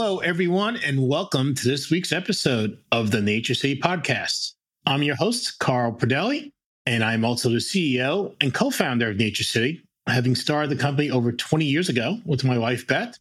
Hello, 0.00 0.18
everyone, 0.18 0.76
and 0.76 1.08
welcome 1.08 1.56
to 1.56 1.68
this 1.68 1.90
week's 1.90 2.12
episode 2.12 2.78
of 2.92 3.10
the 3.10 3.20
Nature 3.20 3.56
City 3.56 3.80
Podcast. 3.80 4.52
I'm 4.86 5.02
your 5.02 5.16
host, 5.16 5.58
Carl 5.58 5.90
Pradelli, 5.90 6.52
and 6.86 7.02
I'm 7.02 7.24
also 7.24 7.48
the 7.48 7.56
CEO 7.56 8.32
and 8.40 8.54
co 8.54 8.70
founder 8.70 9.10
of 9.10 9.16
Nature 9.16 9.42
City, 9.42 9.82
having 10.06 10.36
started 10.36 10.70
the 10.70 10.80
company 10.80 11.10
over 11.10 11.32
20 11.32 11.64
years 11.64 11.88
ago 11.88 12.20
with 12.24 12.44
my 12.44 12.56
wife, 12.56 12.86
Beth. 12.86 13.18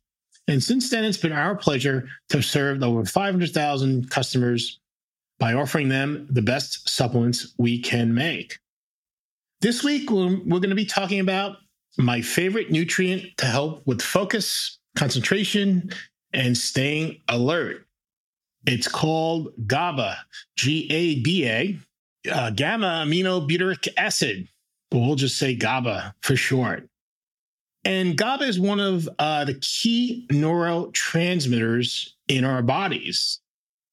And 0.48 0.62
since 0.62 0.92
then, 0.92 1.04
it's 1.04 1.18
been 1.18 1.32
our 1.32 1.56
pleasure 1.56 2.08
to 2.30 2.38
have 2.38 2.46
served 2.46 2.84
over 2.84 3.04
500,000 3.04 4.12
customers 4.12 4.80
by 5.40 5.56
offering 5.56 5.90
them 5.90 6.28
the 6.30 6.44
best 6.44 6.88
supplements 6.88 7.56
we 7.58 7.80
can 7.80 8.14
make. 8.14 8.60
This 9.62 9.84
week, 9.84 10.12
we're, 10.12 10.38
we're 10.46 10.60
going 10.60 10.70
to 10.70 10.76
be 10.76 10.86
talking 10.86 11.22
about 11.22 11.56
my 11.98 12.22
favorite 12.22 12.70
nutrient 12.70 13.36
to 13.38 13.48
help 13.48 13.82
with 13.88 14.00
focus, 14.00 14.78
concentration, 14.96 15.90
and 16.34 16.58
staying 16.58 17.22
alert. 17.28 17.86
It's 18.66 18.88
called 18.88 19.54
GABA, 19.66 20.18
G 20.56 20.88
A 20.92 21.22
B 21.22 21.48
A, 21.48 21.80
uh, 22.32 22.50
gamma 22.52 23.06
aminobutyric 23.06 23.88
acid. 23.98 24.48
But 24.92 25.00
we'll 25.00 25.16
just 25.16 25.38
say 25.38 25.56
GABA 25.56 26.16
for 26.22 26.36
short. 26.36 26.90
And 27.84 28.18
GABA 28.18 28.44
is 28.44 28.60
one 28.60 28.80
of 28.80 29.08
uh, 29.20 29.46
the 29.46 29.54
key 29.56 30.28
neurotransmitters 30.32 32.10
in 32.28 32.44
our 32.44 32.62
bodies. 32.62 33.40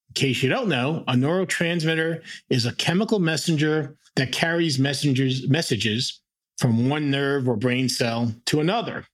In 0.08 0.14
case 0.14 0.42
you 0.42 0.48
don't 0.48 0.68
know, 0.68 1.04
a 1.06 1.14
neurotransmitter 1.14 2.22
is 2.48 2.66
a 2.66 2.74
chemical 2.74 3.20
messenger 3.20 3.96
that 4.16 4.32
carries 4.32 4.78
messengers, 4.78 5.48
messages 5.48 6.20
from 6.58 6.88
one 6.88 7.10
nerve 7.10 7.48
or 7.48 7.56
brain 7.56 7.88
cell 7.88 8.32
to 8.46 8.60
another. 8.60 9.04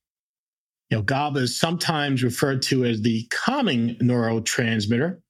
You 0.91 0.97
know, 0.97 1.03
GABA 1.03 1.39
is 1.39 1.57
sometimes 1.57 2.21
referred 2.21 2.61
to 2.63 2.83
as 2.83 3.01
the 3.01 3.25
calming 3.31 3.95
neurotransmitter 4.01 5.21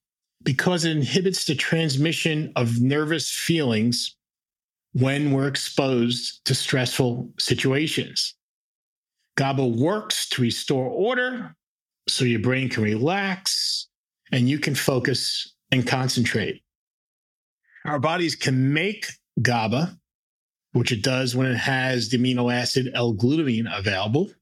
because 0.42 0.84
it 0.84 0.90
inhibits 0.90 1.44
the 1.44 1.54
transmission 1.54 2.52
of 2.56 2.80
nervous 2.80 3.30
feelings 3.30 4.16
when 4.92 5.30
we're 5.30 5.46
exposed 5.46 6.44
to 6.46 6.54
stressful 6.56 7.30
situations. 7.38 8.34
GABA 9.36 9.64
works 9.64 10.28
to 10.30 10.42
restore 10.42 10.86
order 10.86 11.54
so 12.08 12.24
your 12.24 12.40
brain 12.40 12.68
can 12.68 12.82
relax 12.82 13.86
and 14.32 14.48
you 14.48 14.58
can 14.58 14.74
focus 14.74 15.54
and 15.70 15.86
concentrate. 15.86 16.60
Our 17.84 18.00
bodies 18.00 18.34
can 18.34 18.72
make 18.72 19.06
GABA, 19.40 19.96
which 20.72 20.90
it 20.90 21.04
does 21.04 21.36
when 21.36 21.46
it 21.46 21.56
has 21.56 22.08
the 22.08 22.18
amino 22.18 22.52
acid 22.52 22.90
L-glutamine 22.94 23.66
available. 23.72 24.32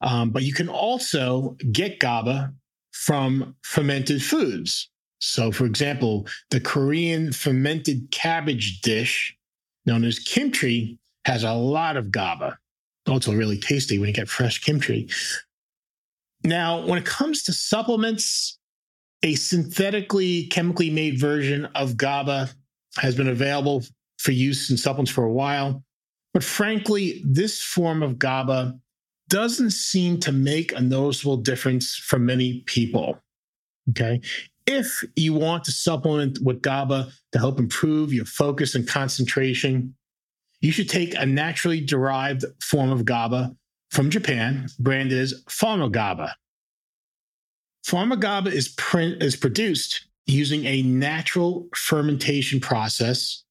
Um, 0.00 0.30
but 0.30 0.42
you 0.42 0.52
can 0.52 0.68
also 0.68 1.56
get 1.72 1.98
GABA 1.98 2.52
from 2.92 3.56
fermented 3.62 4.22
foods. 4.22 4.90
So, 5.20 5.50
for 5.50 5.66
example, 5.66 6.26
the 6.50 6.60
Korean 6.60 7.32
fermented 7.32 8.10
cabbage 8.10 8.80
dish 8.82 9.36
known 9.86 10.04
as 10.04 10.18
kimchi 10.18 10.98
has 11.24 11.42
a 11.42 11.52
lot 11.52 11.96
of 11.96 12.12
GABA. 12.12 12.56
Also, 13.08 13.34
really 13.34 13.58
tasty 13.58 13.98
when 13.98 14.08
you 14.08 14.14
get 14.14 14.28
fresh 14.28 14.60
kimchi. 14.60 15.08
Now, 16.44 16.86
when 16.86 16.98
it 16.98 17.06
comes 17.06 17.42
to 17.44 17.52
supplements, 17.52 18.58
a 19.22 19.34
synthetically 19.34 20.46
chemically 20.46 20.90
made 20.90 21.18
version 21.18 21.66
of 21.74 21.96
GABA 21.96 22.50
has 22.98 23.16
been 23.16 23.28
available 23.28 23.82
for 24.18 24.32
use 24.32 24.70
in 24.70 24.76
supplements 24.76 25.10
for 25.10 25.24
a 25.24 25.32
while. 25.32 25.82
But 26.34 26.44
frankly, 26.44 27.22
this 27.24 27.60
form 27.62 28.02
of 28.02 28.18
GABA 28.18 28.78
doesn't 29.28 29.70
seem 29.70 30.18
to 30.20 30.32
make 30.32 30.72
a 30.72 30.80
noticeable 30.80 31.36
difference 31.36 31.94
for 31.94 32.18
many 32.18 32.60
people. 32.66 33.18
Okay. 33.90 34.20
If 34.66 35.04
you 35.16 35.32
want 35.32 35.64
to 35.64 35.72
supplement 35.72 36.40
with 36.42 36.60
GABA 36.60 37.10
to 37.32 37.38
help 37.38 37.58
improve 37.58 38.12
your 38.12 38.26
focus 38.26 38.74
and 38.74 38.86
concentration, 38.86 39.94
you 40.60 40.72
should 40.72 40.88
take 40.88 41.14
a 41.14 41.24
naturally 41.24 41.80
derived 41.80 42.44
form 42.62 42.90
of 42.90 43.04
GABA 43.04 43.54
from 43.90 44.10
Japan, 44.10 44.68
branded 44.78 45.18
as 45.18 45.42
PharmaGABA. 45.48 46.32
PharmaGABA 47.86 48.52
is, 48.52 48.68
print, 48.68 49.22
is 49.22 49.36
produced 49.36 50.06
using 50.26 50.66
a 50.66 50.82
natural 50.82 51.68
fermentation 51.74 52.60
process 52.60 53.44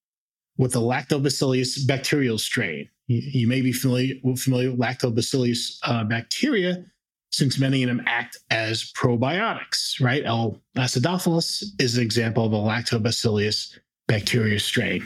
with 0.57 0.73
the 0.73 0.81
lactobacillus 0.81 1.87
bacterial 1.87 2.37
strain. 2.37 2.87
You, 3.07 3.21
you 3.23 3.47
may 3.47 3.61
be 3.61 3.71
familiar, 3.71 4.15
familiar 4.37 4.71
with 4.71 4.79
lactobacillus 4.79 5.77
uh, 5.83 6.03
bacteria, 6.03 6.85
since 7.31 7.59
many 7.59 7.83
of 7.83 7.87
them 7.87 8.01
act 8.05 8.37
as 8.49 8.91
probiotics, 8.93 10.01
right? 10.01 10.23
L. 10.25 10.61
acidophilus 10.77 11.63
is 11.79 11.97
an 11.97 12.03
example 12.03 12.45
of 12.45 12.53
a 12.53 12.57
lactobacillus 12.57 13.77
bacteria 14.07 14.59
strain. 14.59 15.05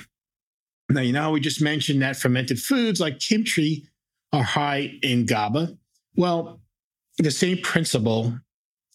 Now, 0.89 1.01
you 1.01 1.13
know, 1.13 1.31
we 1.31 1.39
just 1.39 1.61
mentioned 1.61 2.01
that 2.01 2.17
fermented 2.17 2.59
foods 2.59 2.99
like 2.99 3.19
kimchi 3.19 3.87
are 4.33 4.43
high 4.43 4.99
in 5.01 5.25
GABA. 5.25 5.77
Well, 6.15 6.61
the 7.17 7.31
same 7.31 7.57
principle 7.59 8.37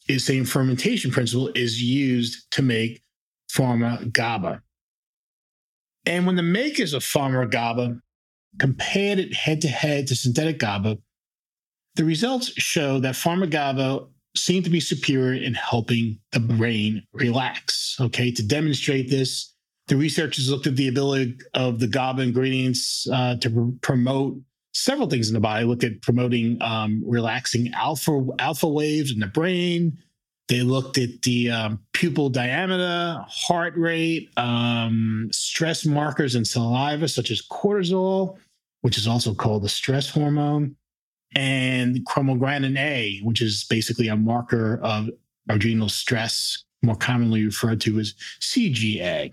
is 0.08 0.26
the 0.26 0.34
same 0.34 0.44
fermentation 0.44 1.10
principle 1.10 1.50
is 1.54 1.82
used 1.82 2.50
to 2.52 2.62
make 2.62 3.02
PharmaGABA. 3.50 4.60
And 6.04 6.26
when 6.26 6.36
the 6.36 6.42
makers 6.42 6.92
of 6.92 7.02
PharmaGABA 7.02 8.00
compared 8.58 9.18
it 9.18 9.34
head 9.34 9.60
to 9.62 9.68
head 9.68 10.06
to 10.08 10.16
synthetic 10.16 10.58
GABA, 10.58 10.98
the 11.94 12.04
results 12.04 12.52
show 12.60 12.98
that 13.00 13.14
PharmaGABA 13.14 14.08
seemed 14.36 14.64
to 14.64 14.70
be 14.70 14.80
superior 14.80 15.42
in 15.42 15.54
helping 15.54 16.18
the 16.32 16.40
brain 16.40 17.02
relax. 17.12 17.96
Okay, 18.00 18.30
to 18.30 18.46
demonstrate 18.46 19.10
this, 19.10 19.54
the 19.88 19.96
researchers 19.96 20.50
looked 20.50 20.66
at 20.66 20.76
the 20.76 20.88
ability 20.88 21.38
of 21.54 21.78
the 21.78 21.86
GABA 21.86 22.22
ingredients 22.22 23.06
uh, 23.12 23.36
to 23.36 23.50
pr- 23.50 23.76
promote 23.80 24.38
several 24.74 25.08
things 25.08 25.28
in 25.28 25.34
the 25.34 25.40
body. 25.40 25.64
Looked 25.64 25.84
at 25.84 26.02
promoting 26.02 26.60
um, 26.60 27.02
relaxing 27.06 27.72
alpha 27.74 28.26
alpha 28.38 28.68
waves 28.68 29.12
in 29.12 29.20
the 29.20 29.26
brain. 29.26 29.96
They 30.48 30.62
looked 30.62 30.96
at 30.98 31.22
the 31.22 31.50
um, 31.50 31.80
pupil 31.92 32.28
diameter, 32.28 33.24
heart 33.28 33.74
rate, 33.76 34.30
um, 34.36 35.28
stress 35.32 35.84
markers 35.84 36.36
in 36.36 36.44
saliva, 36.44 37.08
such 37.08 37.32
as 37.32 37.42
cortisol, 37.42 38.36
which 38.82 38.98
is 38.98 39.06
also 39.06 39.34
called 39.34 39.62
the 39.62 39.68
stress 39.68 40.10
hormone, 40.10 40.76
and 41.34 42.06
chromogranin 42.06 42.78
A, 42.78 43.20
which 43.22 43.42
is 43.42 43.64
basically 43.64 44.08
a 44.08 44.16
marker 44.16 44.80
of 44.82 45.10
adrenal 45.48 45.88
stress, 45.88 46.64
more 46.82 46.96
commonly 46.96 47.44
referred 47.44 47.80
to 47.82 47.98
as 47.98 48.14
CGA. 48.40 49.32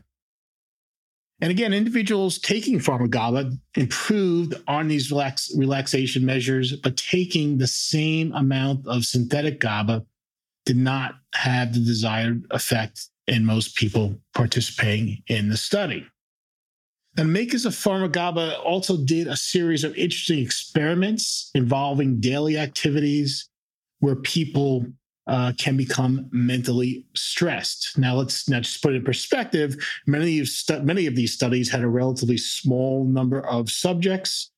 And 1.41 1.51
again, 1.51 1.73
individuals 1.73 2.39
taking 2.39 2.79
PharmaGABA 2.79 3.57
improved 3.75 4.55
on 4.67 4.87
these 4.87 5.11
relax, 5.11 5.51
relaxation 5.57 6.25
measures, 6.25 6.73
but 6.77 6.95
taking 6.95 7.57
the 7.57 7.67
same 7.67 8.31
amount 8.33 8.87
of 8.87 9.03
synthetic 9.03 9.59
GABA 9.59 10.05
did 10.65 10.77
not 10.77 11.15
have 11.33 11.73
the 11.73 11.79
desired 11.79 12.45
effect 12.51 13.09
in 13.27 13.45
most 13.45 13.75
people 13.75 14.15
participating 14.33 15.21
in 15.27 15.49
the 15.49 15.57
study. 15.57 16.05
The 17.15 17.25
makers 17.25 17.65
of 17.65 17.73
PharmaGABA 17.73 18.63
also 18.63 18.97
did 18.97 19.27
a 19.27 19.37
series 19.37 19.83
of 19.83 19.95
interesting 19.95 20.39
experiments 20.39 21.51
involving 21.53 22.19
daily 22.19 22.57
activities 22.57 23.49
where 23.99 24.15
people 24.15 24.85
uh, 25.27 25.53
can 25.57 25.77
become 25.77 26.27
mentally 26.31 27.05
stressed. 27.15 27.97
Now, 27.97 28.15
let's 28.15 28.49
now 28.49 28.59
just 28.59 28.81
put 28.81 28.93
it 28.93 28.97
in 28.97 29.03
perspective. 29.05 29.75
Many 30.05 30.39
of 30.39 30.47
stu- 30.47 30.81
many 30.81 31.05
of 31.05 31.15
these 31.15 31.33
studies 31.33 31.71
had 31.71 31.81
a 31.81 31.87
relatively 31.87 32.37
small 32.37 33.05
number 33.05 33.45
of 33.47 33.69
subjects, 33.69 34.51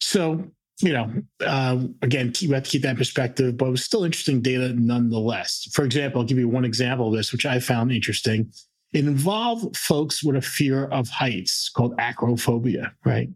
so 0.00 0.44
you 0.80 0.92
know, 0.92 1.10
uh, 1.46 1.84
again, 2.02 2.32
keep, 2.32 2.48
we 2.48 2.54
have 2.54 2.64
to 2.64 2.70
keep 2.70 2.82
that 2.82 2.90
in 2.90 2.96
perspective, 2.96 3.56
but 3.56 3.66
it 3.66 3.70
was 3.70 3.84
still 3.84 4.04
interesting 4.04 4.42
data 4.42 4.74
nonetheless. 4.74 5.68
For 5.72 5.84
example, 5.84 6.20
I'll 6.20 6.26
give 6.26 6.38
you 6.38 6.48
one 6.48 6.64
example 6.64 7.08
of 7.08 7.14
this, 7.14 7.32
which 7.32 7.46
I 7.46 7.60
found 7.60 7.92
interesting. 7.92 8.52
It 8.94 9.06
involved 9.06 9.76
folks 9.76 10.22
with 10.22 10.36
a 10.36 10.40
fear 10.40 10.86
of 10.86 11.08
heights 11.08 11.68
called 11.68 11.96
acrophobia, 11.98 12.92
right? 13.04 13.28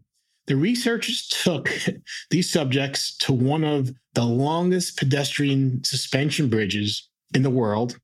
The 0.47 0.55
researchers 0.55 1.27
took 1.27 1.69
these 2.31 2.49
subjects 2.49 3.15
to 3.17 3.33
one 3.33 3.63
of 3.63 3.91
the 4.13 4.23
longest 4.23 4.97
pedestrian 4.97 5.83
suspension 5.83 6.49
bridges 6.49 7.09
in 7.35 7.43
the 7.43 7.49
world. 7.49 7.99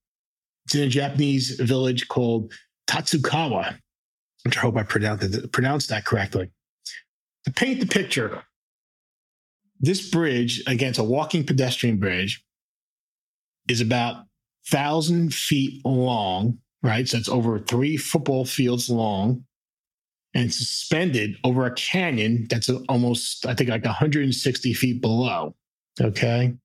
It's 0.66 0.76
in 0.76 0.84
a 0.84 0.90
Japanese 0.90 1.60
village 1.60 2.08
called 2.08 2.52
Totsukawa, 2.88 3.78
which 4.44 4.58
I 4.58 4.60
hope 4.60 4.78
I 4.78 4.84
pronounced, 4.84 5.90
that 5.90 6.06
correctly. 6.06 6.52
To 7.46 7.52
paint 7.54 7.80
the 7.80 7.88
picture, 7.88 8.44
this 9.80 10.10
bridge, 10.10 10.62
against 10.68 11.00
a 11.00 11.04
walking 11.04 11.46
pedestrian 11.46 11.98
bridge, 11.98 12.44
is 13.70 13.82
about 13.82 14.26
thousand 14.68 15.34
feet 15.34 15.84
long, 15.86 16.60
right? 16.86 17.08
So 17.08 17.18
it's 17.18 17.30
over 17.30 17.60
three 17.60 17.98
football 17.98 18.46
fields 18.46 18.90
long 18.90 19.44
and 20.36 20.54
suspended 20.54 21.38
over 21.44 21.66
a 21.66 21.74
canyon 21.74 22.46
that's 22.50 22.70
almost, 22.90 23.46
I 23.46 23.56
think, 23.56 23.70
like 23.70 23.84
160 23.86 24.74
feet 24.74 25.02
below. 25.02 25.56
Okay. 26.00 26.44
and 26.46 26.60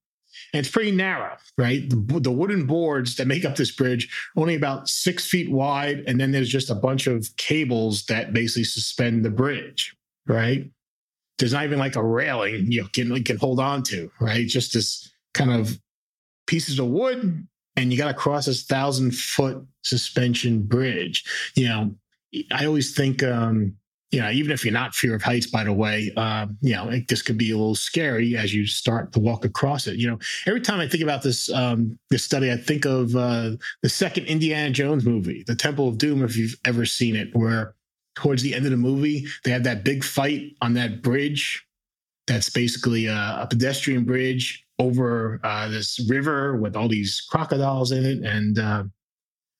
it's 0.53 0.69
pretty 0.69 0.91
narrow, 0.91 1.37
right? 1.57 1.89
The, 1.89 2.19
the 2.19 2.31
wooden 2.31 2.65
boards 2.67 3.15
that 3.15 3.27
make 3.27 3.45
up 3.45 3.55
this 3.55 3.71
bridge 3.71 4.09
only 4.35 4.55
about 4.55 4.89
six 4.89 5.25
feet 5.25 5.49
wide, 5.49 6.03
and 6.05 6.19
then 6.19 6.31
there's 6.31 6.49
just 6.49 6.69
a 6.69 6.75
bunch 6.75 7.07
of 7.07 7.27
cables 7.37 8.05
that 8.07 8.33
basically 8.33 8.65
suspend 8.65 9.23
the 9.25 9.29
bridge, 9.29 9.95
right? 10.27 10.69
There's 11.39 11.53
not 11.53 11.63
even 11.63 11.79
like 11.79 11.95
a 11.95 12.03
railing 12.03 12.71
you 12.71 12.87
can 12.93 13.23
can 13.23 13.37
hold 13.37 13.59
on 13.59 13.83
to, 13.83 14.11
right? 14.19 14.45
Just 14.47 14.73
this 14.73 15.11
kind 15.33 15.51
of 15.51 15.79
pieces 16.45 16.77
of 16.77 16.87
wood, 16.87 17.47
and 17.75 17.91
you 17.91 17.97
got 17.97 18.07
to 18.07 18.13
cross 18.13 18.45
this 18.45 18.63
thousand 18.63 19.15
foot 19.15 19.65
suspension 19.83 20.63
bridge. 20.63 21.23
You 21.55 21.67
know, 21.67 21.95
I 22.51 22.65
always 22.65 22.95
think 22.95 23.23
um, 23.23 23.75
you 24.11 24.19
know, 24.19 24.29
even 24.29 24.51
if 24.51 24.65
you're 24.65 24.73
not 24.73 24.93
fear 24.93 25.15
of 25.15 25.21
heights, 25.21 25.47
by 25.47 25.63
the 25.63 25.71
way, 25.71 26.11
um, 26.17 26.57
you 26.61 26.73
know, 26.73 26.89
it, 26.89 27.07
this 27.07 27.21
could 27.21 27.37
be 27.37 27.51
a 27.51 27.57
little 27.57 27.75
scary 27.75 28.35
as 28.35 28.53
you 28.53 28.67
start 28.67 29.13
to 29.13 29.19
walk 29.19 29.45
across 29.45 29.87
it. 29.87 29.95
You 29.95 30.11
know, 30.11 30.19
every 30.45 30.59
time 30.59 30.81
I 30.81 30.87
think 30.87 31.01
about 31.01 31.23
this 31.23 31.49
um, 31.49 31.97
this 32.09 32.23
study, 32.23 32.51
I 32.51 32.57
think 32.57 32.85
of 32.85 33.15
uh, 33.15 33.51
the 33.81 33.89
second 33.89 34.25
Indiana 34.25 34.69
Jones 34.69 35.05
movie, 35.05 35.43
The 35.47 35.55
Temple 35.55 35.87
of 35.87 35.97
Doom, 35.97 36.23
if 36.23 36.35
you've 36.35 36.55
ever 36.65 36.85
seen 36.85 37.15
it, 37.15 37.29
where 37.33 37.73
towards 38.15 38.43
the 38.43 38.53
end 38.53 38.65
of 38.65 38.71
the 38.71 38.77
movie 38.77 39.25
they 39.45 39.51
have 39.51 39.63
that 39.63 39.85
big 39.85 40.03
fight 40.03 40.55
on 40.61 40.73
that 40.73 41.01
bridge. 41.01 41.65
That's 42.27 42.49
basically 42.49 43.07
a, 43.07 43.39
a 43.41 43.47
pedestrian 43.49 44.03
bridge 44.03 44.65
over 44.79 45.39
uh, 45.43 45.67
this 45.69 45.99
river 46.09 46.55
with 46.57 46.75
all 46.75 46.87
these 46.87 47.21
crocodiles 47.29 47.91
in 47.91 48.05
it, 48.05 48.23
and 48.23 48.59
uh, 48.59 48.83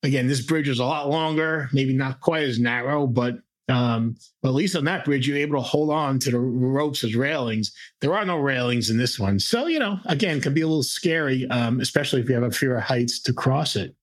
again, 0.03 0.27
this 0.27 0.41
bridge 0.41 0.67
is 0.67 0.79
a 0.79 0.85
lot 0.85 1.09
longer, 1.09 1.69
maybe 1.73 1.93
not 1.93 2.19
quite 2.21 2.43
as 2.43 2.59
narrow, 2.59 3.07
but 3.07 3.35
um, 3.69 4.17
but 4.41 4.49
at 4.49 4.55
least 4.55 4.75
on 4.75 4.83
that 4.85 5.05
bridge, 5.05 5.27
you're 5.27 5.37
able 5.37 5.57
to 5.57 5.65
hold 5.65 5.91
on 5.91 6.19
to 6.19 6.31
the 6.31 6.39
ropes 6.39 7.05
as 7.05 7.15
railings. 7.15 7.71
There 8.01 8.13
are 8.13 8.25
no 8.25 8.37
railings 8.37 8.89
in 8.89 8.97
this 8.97 9.17
one. 9.17 9.39
So, 9.39 9.67
you 9.67 9.79
know, 9.79 9.97
again, 10.05 10.41
can 10.41 10.53
be 10.53 10.61
a 10.61 10.67
little 10.67 10.83
scary, 10.83 11.47
um, 11.49 11.79
especially 11.79 12.19
if 12.19 12.27
you 12.27 12.35
have 12.35 12.43
a 12.43 12.51
fear 12.51 12.75
of 12.75 12.83
heights 12.83 13.21
to 13.21 13.33
cross 13.33 13.77
it. 13.77 13.95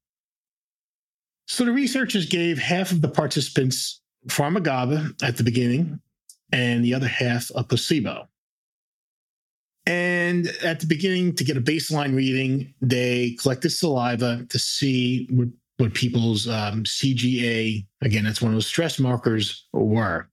So 1.46 1.64
the 1.66 1.72
researchers 1.72 2.25
gave 2.25 2.58
half 2.58 2.93
of 2.93 3.02
the 3.02 3.08
participants 3.08 4.00
PharmaGABA 4.28 5.22
at 5.22 5.37
the 5.37 5.44
beginning 5.44 6.00
and 6.52 6.82
the 6.82 6.94
other 6.94 7.08
half 7.08 7.50
a 7.55 7.62
placebo. 7.62 8.26
And 9.88 10.49
at 10.62 10.81
the 10.81 10.87
beginning, 10.87 11.35
to 11.37 11.44
get 11.44 11.56
a 11.56 11.62
baseline 11.62 12.14
reading, 12.14 12.75
they 12.82 13.38
collected 13.40 13.70
saliva 13.70 14.44
to 14.50 14.58
see 14.58 15.26
what 15.31 15.49
what 15.79 15.94
people's 15.94 16.46
um, 16.46 16.82
CGA, 16.82 17.87
again, 18.02 18.25
that's 18.25 18.43
one 18.43 18.50
of 18.50 18.56
those 18.56 18.67
stress 18.67 18.99
markers, 18.99 19.67
were. 19.73 20.29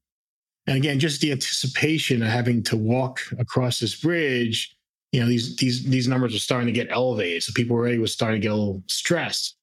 And 0.68 0.76
again, 0.76 1.00
just 1.00 1.22
the 1.22 1.32
anticipation 1.32 2.22
of 2.22 2.28
having 2.28 2.64
to 2.64 2.76
walk 2.76 3.22
across 3.40 3.80
this 3.80 3.96
bridge, 3.96 4.76
you 5.14 5.22
know, 5.22 5.28
these 5.28 5.56
these 5.56 5.86
these 5.86 6.08
numbers 6.08 6.36
are 6.36 6.40
starting 6.40 6.68
to 6.68 6.74
get 6.74 6.92
elevated. 6.92 7.44
So 7.44 7.54
people 7.56 7.78
already 7.78 7.98
was 7.98 8.12
starting 8.12 8.42
to 8.42 8.46
get 8.46 8.52
a 8.52 8.56
little 8.56 8.84
stressed. 8.88 9.56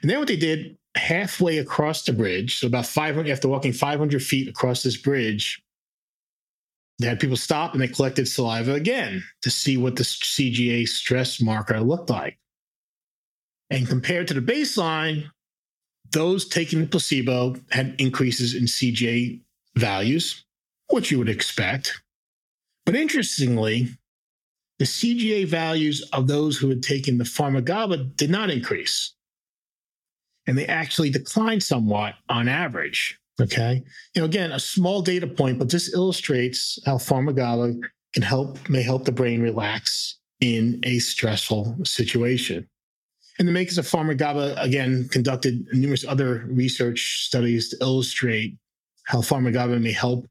And 0.00 0.08
then 0.08 0.20
what 0.20 0.28
they 0.28 0.36
did 0.36 0.76
halfway 0.94 1.58
across 1.58 2.04
the 2.04 2.12
bridge, 2.12 2.60
so 2.60 2.68
about 2.68 2.86
500, 2.86 3.28
after 3.32 3.48
walking 3.48 3.72
500 3.72 4.22
feet 4.22 4.46
across 4.46 4.84
this 4.84 4.96
bridge, 4.96 5.60
they 6.98 7.06
had 7.06 7.20
people 7.20 7.36
stop 7.36 7.72
and 7.72 7.80
they 7.80 7.88
collected 7.88 8.26
saliva 8.26 8.74
again 8.74 9.22
to 9.42 9.50
see 9.50 9.76
what 9.76 9.96
the 9.96 10.02
CGA 10.02 10.86
stress 10.86 11.40
marker 11.40 11.80
looked 11.80 12.10
like. 12.10 12.38
And 13.70 13.86
compared 13.86 14.26
to 14.28 14.34
the 14.34 14.40
baseline, 14.40 15.30
those 16.12 16.48
taking 16.48 16.80
the 16.80 16.86
placebo 16.86 17.56
had 17.70 17.94
increases 17.98 18.54
in 18.54 18.64
CGA 18.64 19.40
values, 19.76 20.44
which 20.90 21.10
you 21.10 21.18
would 21.18 21.28
expect. 21.28 22.02
But 22.86 22.96
interestingly, 22.96 23.88
the 24.78 24.86
CGA 24.86 25.46
values 25.46 26.02
of 26.12 26.26
those 26.26 26.56
who 26.56 26.68
had 26.68 26.82
taken 26.82 27.18
the 27.18 27.24
PharmaGABA 27.24 28.16
did 28.16 28.30
not 28.30 28.50
increase. 28.50 29.14
And 30.46 30.56
they 30.56 30.66
actually 30.66 31.10
declined 31.10 31.62
somewhat 31.62 32.14
on 32.28 32.48
average. 32.48 33.18
Okay. 33.40 33.82
You 34.14 34.22
know, 34.22 34.26
again, 34.26 34.52
a 34.52 34.58
small 34.58 35.00
data 35.00 35.26
point, 35.26 35.58
but 35.58 35.70
this 35.70 35.94
illustrates 35.94 36.78
how 36.84 36.96
PharmaGABA 36.96 37.80
can 38.14 38.22
help, 38.22 38.68
may 38.68 38.82
help 38.82 39.04
the 39.04 39.12
brain 39.12 39.40
relax 39.42 40.18
in 40.40 40.80
a 40.84 40.98
stressful 40.98 41.78
situation. 41.84 42.68
And 43.38 43.46
the 43.46 43.52
makers 43.52 43.78
of 43.78 43.86
PharmaGABA, 43.86 44.60
again, 44.62 45.08
conducted 45.10 45.64
numerous 45.72 46.04
other 46.04 46.44
research 46.48 47.26
studies 47.26 47.68
to 47.70 47.76
illustrate 47.80 48.56
how 49.04 49.20
PharmaGABA 49.20 49.80
may 49.80 49.92
help, 49.92 50.26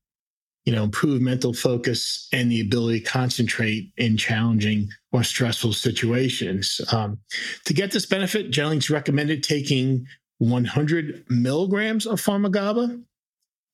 you 0.65 0.74
know, 0.74 0.83
improve 0.83 1.21
mental 1.21 1.54
focus 1.54 2.27
and 2.33 2.51
the 2.51 2.59
ability 2.59 3.00
to 3.00 3.06
concentrate 3.06 3.94
in 3.95 4.18
challenging 4.18 4.89
or 5.13 5.24
stressful 5.24 5.71
situations. 5.71 6.81
Um, 6.92 7.19
to 7.63 7.74
get 7.74 7.92
this 7.92 8.06
benefit, 8.06 8.51
Jennings 8.51 8.89
recommended 8.89 9.42
taking 9.42 10.06
100 10.39 11.25
milligrams 11.30 12.06
of 12.06 12.22
PharmaGABA. 12.22 13.04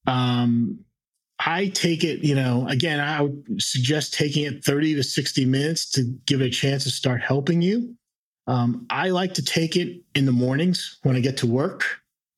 Um, 0.07 0.79
I 1.39 1.67
take 1.67 2.03
it, 2.03 2.23
you 2.23 2.35
know, 2.35 2.67
again, 2.69 2.99
I 2.99 3.21
would 3.21 3.61
suggest 3.61 4.13
taking 4.13 4.45
it 4.45 4.63
30 4.63 4.95
to 4.95 5.03
60 5.03 5.45
minutes 5.45 5.89
to 5.91 6.03
give 6.25 6.41
it 6.41 6.45
a 6.45 6.49
chance 6.49 6.83
to 6.83 6.89
start 6.89 7.21
helping 7.21 7.61
you. 7.61 7.95
Um, 8.47 8.85
I 8.89 9.09
like 9.09 9.33
to 9.35 9.43
take 9.43 9.75
it 9.75 10.01
in 10.15 10.25
the 10.25 10.31
mornings 10.31 10.99
when 11.03 11.15
I 11.15 11.19
get 11.19 11.37
to 11.37 11.47
work. 11.47 11.83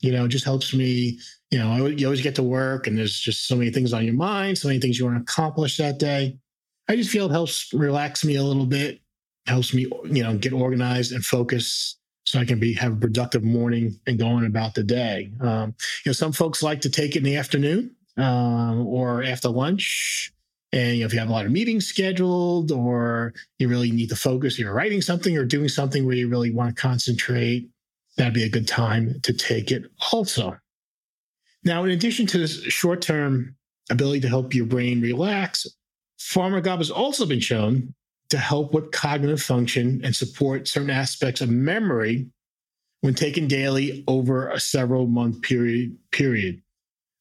You 0.02 0.12
know, 0.12 0.26
it 0.26 0.30
just 0.30 0.46
helps 0.46 0.74
me. 0.74 1.20
You 1.52 1.60
know, 1.60 1.86
you 1.86 2.06
always 2.08 2.22
get 2.22 2.36
to 2.36 2.44
work 2.44 2.88
and 2.88 2.98
there's 2.98 3.18
just 3.18 3.48
so 3.48 3.56
many 3.56 3.70
things 3.72 3.94
on 3.94 4.04
your 4.04 4.14
mind, 4.14 4.58
so 4.58 4.68
many 4.68 4.80
things 4.80 5.00
you 5.00 5.06
want 5.06 5.18
to 5.18 5.22
accomplish 5.22 5.78
that 5.78 6.00
day. 6.00 6.38
I 6.88 6.96
just 6.96 7.10
feel 7.10 7.28
it 7.28 7.32
helps 7.32 7.72
relax 7.74 8.26
me 8.26 8.36
a 8.36 8.44
little 8.44 8.66
bit, 8.66 9.00
helps 9.46 9.74
me, 9.74 9.88
you 10.06 10.24
know, 10.24 10.38
get 10.38 10.54
organized 10.54 11.12
and 11.12 11.24
focus 11.24 11.98
so 12.26 12.40
I 12.40 12.46
can 12.46 12.60
be 12.60 12.74
have 12.74 12.94
a 12.94 12.98
productive 12.98 13.44
morning 13.44 14.00
and 14.08 14.20
going 14.20 14.46
about 14.46 14.74
the 14.74 14.84
day. 14.84 15.32
Um, 15.40 15.76
you 16.04 16.10
know, 16.10 16.14
some 16.14 16.32
folks 16.32 16.64
like 16.64 16.82
to 16.82 16.90
take 16.90 17.16
it 17.16 17.20
in 17.20 17.24
the 17.24 17.38
afternoon 17.38 17.96
um, 18.18 18.86
or 18.88 19.24
after 19.24 19.50
lunch. 19.50 20.34
And 20.72 20.98
you 20.98 21.02
know, 21.02 21.06
if 21.06 21.14
you 21.14 21.20
have 21.20 21.30
a 21.30 21.32
lot 21.32 21.46
of 21.46 21.52
meetings 21.52 21.86
scheduled 21.86 22.72
or 22.72 23.34
you 23.60 23.68
really 23.68 23.92
need 23.92 24.10
to 24.10 24.16
focus, 24.16 24.60
you're 24.60 24.74
writing 24.74 25.02
something 25.02 25.38
or 25.38 25.46
doing 25.46 25.70
something 25.70 26.06
where 26.06 26.16
you 26.16 26.28
really 26.28 26.52
want 26.52 26.76
to 26.76 26.82
concentrate, 26.82 27.70
that'd 28.18 28.34
be 28.34 28.44
a 28.44 28.50
good 28.50 28.68
time 28.68 29.20
to 29.22 29.32
take 29.32 29.72
it 29.72 29.86
also. 30.12 30.58
Now, 31.64 31.84
in 31.84 31.92
addition 31.92 32.26
to 32.28 32.38
this 32.38 32.62
short 32.64 33.02
term 33.02 33.56
ability 33.90 34.22
to 34.22 34.30
help 34.30 34.54
your 34.54 34.66
brain 34.66 35.00
relax, 35.02 35.68
PharmaGABA 36.20 36.78
has 36.78 36.92
also 36.92 37.26
been 37.26 37.40
shown 37.40 37.94
to 38.30 38.38
help 38.38 38.74
with 38.74 38.92
cognitive 38.92 39.42
function 39.42 40.02
and 40.04 40.16
support 40.16 40.68
certain 40.68 40.90
aspects 40.90 41.42
of 41.42 41.50
memory 41.50 42.28
when 43.02 43.14
taken 43.14 43.48
daily 43.48 44.04
over 44.08 44.50
a 44.50 44.60
several 44.60 45.08
month 45.08 45.42
period 45.42 45.96
period. 46.12 46.62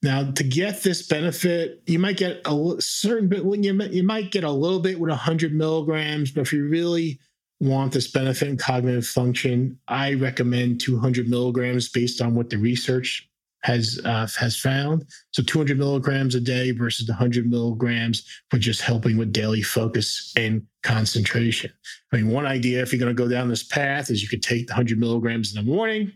Now, 0.02 0.30
to 0.32 0.44
get 0.44 0.82
this 0.82 1.06
benefit, 1.06 1.82
you 1.86 1.98
might 1.98 2.18
get 2.18 2.42
a 2.44 2.76
certain 2.78 3.28
bit. 3.28 3.44
When 3.44 3.62
you 3.62 3.74
you 3.84 4.02
might 4.02 4.30
get 4.30 4.44
a 4.44 4.50
little 4.50 4.80
bit 4.80 5.00
with 5.00 5.10
100 5.10 5.54
milligrams, 5.54 6.30
but 6.30 6.42
if 6.42 6.52
you 6.52 6.68
really 6.68 7.18
want 7.60 7.92
this 7.92 8.10
benefit 8.10 8.48
in 8.48 8.56
cognitive 8.56 9.06
function, 9.06 9.78
I 9.88 10.14
recommend 10.14 10.80
200 10.80 11.28
milligrams 11.28 11.88
based 11.88 12.20
on 12.20 12.34
what 12.34 12.50
the 12.50 12.58
research 12.58 13.28
has 13.64 13.98
uh, 14.04 14.28
has 14.38 14.56
found. 14.56 15.06
So 15.32 15.42
200 15.42 15.78
milligrams 15.78 16.34
a 16.34 16.40
day 16.40 16.70
versus 16.70 17.08
100 17.08 17.50
milligrams 17.50 18.24
for 18.50 18.58
just 18.58 18.82
helping 18.82 19.16
with 19.16 19.32
daily 19.32 19.62
focus 19.62 20.32
and 20.36 20.62
concentration. 20.82 21.72
I 22.12 22.16
mean, 22.16 22.28
one 22.28 22.46
idea 22.46 22.82
if 22.82 22.92
you're 22.92 23.00
going 23.00 23.14
to 23.14 23.22
go 23.22 23.28
down 23.28 23.48
this 23.48 23.62
path 23.62 24.10
is 24.10 24.22
you 24.22 24.28
could 24.28 24.42
take 24.42 24.66
the 24.66 24.72
100 24.72 24.98
milligrams 24.98 25.56
in 25.56 25.64
the 25.64 25.70
morning 25.70 26.12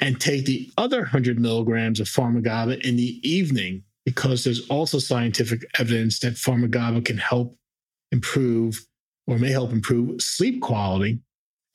and 0.00 0.20
take 0.20 0.44
the 0.44 0.70
other 0.76 1.00
100 1.00 1.40
milligrams 1.40 2.00
of 2.00 2.06
PharmaGABA 2.06 2.82
in 2.82 2.96
the 2.96 3.20
evening 3.28 3.82
because 4.04 4.44
there's 4.44 4.68
also 4.68 4.98
scientific 4.98 5.64
evidence 5.78 6.18
that 6.20 6.34
PharmaGABA 6.34 7.04
can 7.06 7.16
help 7.16 7.56
improve 8.10 8.84
or 9.26 9.38
may 9.38 9.50
help 9.50 9.72
improve 9.72 10.20
sleep 10.20 10.60
quality 10.60 11.18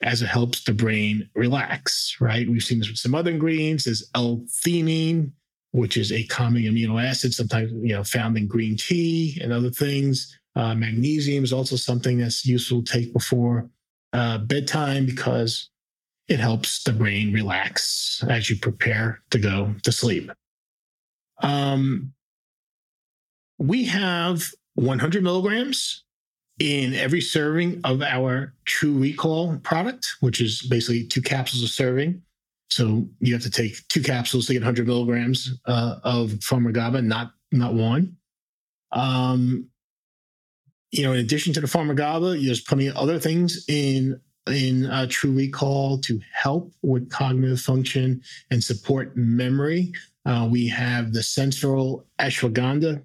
as 0.02 0.22
it 0.22 0.26
helps 0.26 0.64
the 0.64 0.72
brain 0.72 1.28
relax, 1.34 2.16
right? 2.20 2.48
We've 2.48 2.62
seen 2.62 2.78
this 2.78 2.88
with 2.88 2.98
some 2.98 3.14
other 3.14 3.30
ingredients. 3.30 3.84
There's 3.84 4.08
L-theanine, 4.14 5.32
which 5.72 5.96
is 5.96 6.12
a 6.12 6.24
calming 6.24 6.64
amino 6.64 7.02
acid, 7.02 7.34
sometimes 7.34 7.72
you 7.72 7.94
know 7.94 8.04
found 8.04 8.36
in 8.36 8.46
green 8.46 8.76
tea 8.76 9.38
and 9.42 9.52
other 9.52 9.70
things. 9.70 10.38
Uh, 10.56 10.74
magnesium 10.74 11.44
is 11.44 11.52
also 11.52 11.76
something 11.76 12.18
that's 12.18 12.46
useful 12.46 12.82
to 12.82 12.92
take 12.92 13.12
before 13.12 13.68
uh, 14.12 14.38
bedtime 14.38 15.06
because 15.06 15.70
it 16.28 16.40
helps 16.40 16.82
the 16.82 16.92
brain 16.92 17.32
relax 17.32 18.22
as 18.28 18.50
you 18.50 18.56
prepare 18.56 19.22
to 19.30 19.38
go 19.38 19.74
to 19.82 19.92
sleep. 19.92 20.30
Um, 21.42 22.12
we 23.58 23.84
have 23.84 24.44
100 24.74 25.22
milligrams 25.22 26.04
in 26.58 26.94
every 26.94 27.20
serving 27.20 27.80
of 27.84 28.02
our 28.02 28.54
True 28.64 28.98
Recall 28.98 29.56
product, 29.58 30.06
which 30.20 30.40
is 30.40 30.62
basically 30.62 31.04
two 31.04 31.22
capsules 31.22 31.62
a 31.62 31.68
serving. 31.68 32.22
So 32.70 33.08
you 33.20 33.32
have 33.32 33.42
to 33.42 33.50
take 33.50 33.76
two 33.88 34.02
capsules 34.02 34.46
to 34.46 34.52
get 34.52 34.60
100 34.62 34.86
milligrams 34.86 35.58
uh, 35.66 35.96
of 36.04 36.30
PharmaGABA, 36.30 37.04
not 37.04 37.32
not 37.50 37.74
one. 37.74 38.16
Um, 38.92 39.68
you 40.90 41.02
know, 41.02 41.12
in 41.12 41.20
addition 41.20 41.52
to 41.54 41.60
the 41.60 41.66
PharmaGABA, 41.66 42.44
there's 42.44 42.60
plenty 42.60 42.88
of 42.88 42.96
other 42.96 43.18
things 43.18 43.64
in 43.68 44.20
in 44.46 44.86
uh, 44.86 45.06
True 45.08 45.32
Recall 45.32 45.98
to 46.00 46.20
help 46.32 46.72
with 46.82 47.10
cognitive 47.10 47.60
function 47.60 48.22
and 48.50 48.62
support 48.62 49.16
memory. 49.16 49.92
Uh, 50.24 50.48
we 50.50 50.68
have 50.68 51.12
the 51.12 51.20
Sensoril 51.20 52.04
ashwagandha 52.18 53.04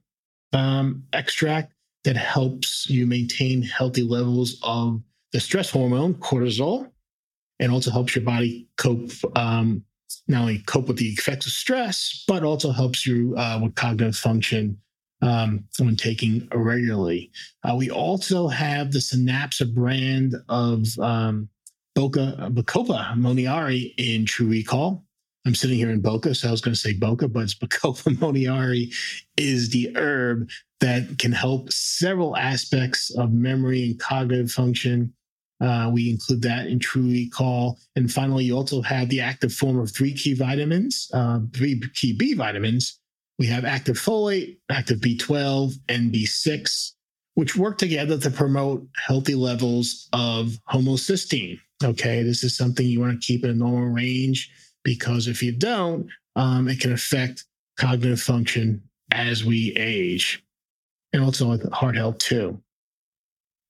um, 0.53 1.03
extract 1.13 1.73
that 2.03 2.17
helps 2.17 2.89
you 2.89 3.07
maintain 3.07 3.61
healthy 3.61 4.03
levels 4.03 4.59
of 4.63 5.01
the 5.31 5.39
stress 5.39 5.69
hormone 5.69 6.13
cortisol, 6.15 6.89
and 7.59 7.71
also 7.71 7.91
helps 7.91 8.15
your 8.15 8.25
body 8.25 8.67
cope 8.77 9.11
um, 9.35 9.83
not 10.27 10.41
only 10.41 10.59
cope 10.59 10.87
with 10.87 10.97
the 10.97 11.09
effects 11.09 11.45
of 11.45 11.51
stress, 11.53 12.23
but 12.27 12.43
also 12.43 12.71
helps 12.71 13.05
you 13.05 13.35
uh, 13.37 13.59
with 13.61 13.75
cognitive 13.75 14.15
function 14.15 14.77
um, 15.21 15.63
when 15.79 15.95
taking 15.95 16.47
regularly. 16.53 17.31
Uh, 17.63 17.75
we 17.75 17.89
also 17.89 18.47
have 18.47 18.91
the 18.91 18.99
Synapsa 18.99 19.73
brand 19.73 20.35
of 20.49 20.85
um, 20.99 21.49
Boca 21.95 22.49
Bacopa 22.51 23.15
Monnieri 23.15 23.93
in 23.97 24.25
True 24.25 24.47
Recall. 24.47 25.02
I'm 25.45 25.55
sitting 25.55 25.77
here 25.77 25.89
in 25.89 25.99
Boca, 25.99 26.33
so 26.33 26.47
I 26.47 26.51
was 26.51 26.61
going 26.61 26.73
to 26.73 26.79
say 26.79 26.93
Boca, 26.93 27.27
but 27.27 27.43
it's 27.43 27.55
Bacopa 27.59 28.15
Monnieri 28.17 28.93
is 29.37 29.69
the 29.69 29.91
herb 29.95 30.49
that 30.79 31.17
can 31.19 31.31
help 31.31 31.71
several 31.71 32.37
aspects 32.37 33.13
of 33.17 33.31
memory 33.31 33.83
and 33.83 33.99
cognitive 33.99 34.51
function. 34.51 35.13
Uh, 35.61 35.89
we 35.93 36.09
include 36.09 36.41
that 36.41 36.67
in 36.67 36.79
True 36.79 37.03
Recall. 37.03 37.77
And 37.95 38.11
finally, 38.11 38.45
you 38.45 38.55
also 38.55 38.81
have 38.81 39.09
the 39.09 39.21
active 39.21 39.53
form 39.53 39.79
of 39.79 39.91
three 39.91 40.13
key 40.13 40.33
vitamins, 40.33 41.09
uh, 41.13 41.39
three 41.53 41.81
key 41.93 42.13
B 42.13 42.33
vitamins. 42.33 42.99
We 43.39 43.45
have 43.47 43.65
active 43.65 43.97
folate, 43.97 44.57
active 44.69 44.99
B12, 44.99 45.73
and 45.89 46.13
B6, 46.13 46.91
which 47.35 47.55
work 47.55 47.77
together 47.77 48.17
to 48.17 48.29
promote 48.29 48.85
healthy 48.97 49.35
levels 49.35 50.07
of 50.13 50.57
homocysteine. 50.71 51.59
Okay, 51.83 52.23
this 52.23 52.43
is 52.43 52.55
something 52.55 52.85
you 52.85 52.99
want 52.99 53.19
to 53.19 53.25
keep 53.25 53.43
in 53.43 53.49
a 53.49 53.53
normal 53.53 53.89
range 53.89 54.49
because 54.83 55.27
if 55.27 55.41
you 55.41 55.51
don't, 55.51 56.07
um, 56.35 56.67
it 56.67 56.79
can 56.79 56.93
affect 56.93 57.45
cognitive 57.77 58.21
function 58.21 58.81
as 59.11 59.43
we 59.43 59.73
age 59.77 60.43
and 61.11 61.23
also 61.23 61.49
with 61.49 61.71
heart 61.71 61.95
health 61.95 62.17
too. 62.17 62.59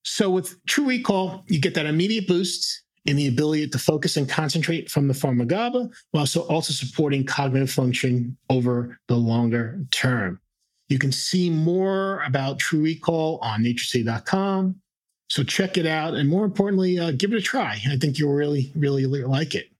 So 0.03 0.29
with 0.29 0.63
True 0.65 0.87
Recall, 0.87 1.43
you 1.47 1.59
get 1.59 1.75
that 1.75 1.85
immediate 1.85 2.27
boost 2.27 2.83
in 3.05 3.15
the 3.15 3.27
ability 3.27 3.67
to 3.67 3.77
focus 3.77 4.17
and 4.17 4.29
concentrate 4.29 4.89
from 4.89 5.07
the 5.07 5.13
PharmaGABA, 5.13 5.93
while 6.11 6.21
also, 6.21 6.41
also 6.47 6.73
supporting 6.73 7.25
cognitive 7.25 7.71
function 7.71 8.37
over 8.49 8.97
the 9.07 9.15
longer 9.15 9.85
term. 9.91 10.39
You 10.89 10.99
can 10.99 11.11
see 11.11 11.49
more 11.49 12.21
about 12.23 12.59
True 12.59 12.81
Recall 12.81 13.39
on 13.41 13.63
naturecity.com. 13.63 14.75
So 15.29 15.43
check 15.43 15.77
it 15.77 15.85
out. 15.85 16.13
And 16.13 16.29
more 16.29 16.45
importantly, 16.45 16.99
uh, 16.99 17.11
give 17.11 17.33
it 17.33 17.37
a 17.37 17.41
try. 17.41 17.81
I 17.89 17.97
think 17.97 18.19
you'll 18.19 18.33
really, 18.33 18.71
really 18.75 19.05
like 19.05 19.55
it. 19.55 19.72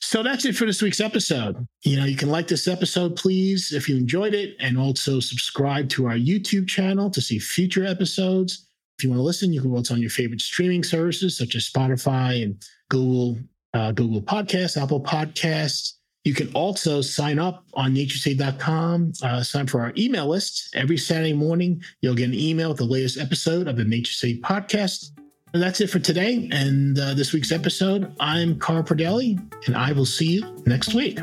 So 0.00 0.22
that's 0.22 0.44
it 0.44 0.56
for 0.56 0.64
this 0.64 0.80
week's 0.80 1.00
episode. 1.00 1.66
You 1.82 1.98
know, 1.98 2.04
you 2.04 2.16
can 2.16 2.30
like 2.30 2.46
this 2.46 2.68
episode, 2.68 3.16
please, 3.16 3.72
if 3.72 3.88
you 3.88 3.96
enjoyed 3.96 4.34
it, 4.34 4.56
and 4.60 4.78
also 4.78 5.20
subscribe 5.20 5.88
to 5.90 6.06
our 6.06 6.14
YouTube 6.14 6.68
channel 6.68 7.10
to 7.10 7.20
see 7.20 7.38
future 7.38 7.84
episodes. 7.84 8.66
If 8.98 9.04
you 9.04 9.10
want 9.10 9.18
to 9.18 9.24
listen, 9.24 9.52
you 9.52 9.60
can 9.60 9.70
go 9.70 9.82
on 9.90 10.00
your 10.00 10.10
favorite 10.10 10.40
streaming 10.40 10.84
services 10.84 11.36
such 11.36 11.54
as 11.54 11.68
Spotify 11.68 12.42
and 12.42 12.62
Google, 12.90 13.38
uh, 13.74 13.92
Google 13.92 14.22
Podcasts, 14.22 14.80
Apple 14.80 15.00
Podcasts. 15.00 15.94
You 16.24 16.34
can 16.34 16.52
also 16.52 17.00
sign 17.00 17.38
up 17.38 17.64
on 17.74 17.94
naturecity.com, 17.94 19.12
uh, 19.22 19.42
sign 19.42 19.66
for 19.66 19.80
our 19.80 19.92
email 19.96 20.28
list. 20.28 20.74
Every 20.74 20.98
Saturday 20.98 21.32
morning, 21.32 21.82
you'll 22.02 22.14
get 22.14 22.28
an 22.28 22.34
email 22.34 22.68
with 22.68 22.78
the 22.78 22.84
latest 22.84 23.18
episode 23.18 23.68
of 23.68 23.76
the 23.76 23.84
Nature 23.84 24.12
City 24.12 24.40
podcast. 24.40 25.10
And 25.54 25.62
that's 25.62 25.80
it 25.80 25.88
for 25.88 25.98
today 25.98 26.48
and 26.52 26.98
uh, 26.98 27.14
this 27.14 27.32
week's 27.32 27.52
episode. 27.52 28.14
I'm 28.20 28.58
Carl 28.58 28.82
Pradelli, 28.82 29.40
and 29.66 29.76
I 29.76 29.92
will 29.92 30.06
see 30.06 30.26
you 30.26 30.62
next 30.66 30.94
week. 30.94 31.18